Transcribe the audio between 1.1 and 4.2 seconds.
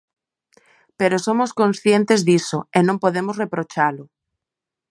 somos conscientes diso e non podemos reprochalo.